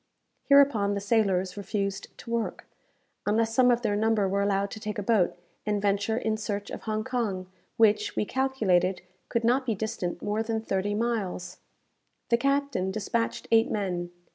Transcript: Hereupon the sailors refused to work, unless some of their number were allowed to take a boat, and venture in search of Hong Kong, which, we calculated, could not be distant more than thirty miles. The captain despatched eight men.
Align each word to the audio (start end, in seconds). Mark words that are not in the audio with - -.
Hereupon 0.45 0.95
the 0.95 0.99
sailors 0.99 1.55
refused 1.55 2.07
to 2.17 2.31
work, 2.31 2.65
unless 3.27 3.53
some 3.53 3.69
of 3.69 3.83
their 3.83 3.95
number 3.95 4.27
were 4.27 4.41
allowed 4.41 4.71
to 4.71 4.79
take 4.79 4.97
a 4.97 5.03
boat, 5.03 5.37
and 5.63 5.79
venture 5.79 6.17
in 6.17 6.37
search 6.37 6.71
of 6.71 6.81
Hong 6.81 7.03
Kong, 7.03 7.45
which, 7.77 8.15
we 8.15 8.25
calculated, 8.25 9.03
could 9.29 9.43
not 9.43 9.63
be 9.63 9.75
distant 9.75 10.23
more 10.23 10.41
than 10.41 10.59
thirty 10.59 10.95
miles. 10.95 11.59
The 12.29 12.37
captain 12.37 12.89
despatched 12.89 13.47
eight 13.51 13.69
men. 13.69 14.09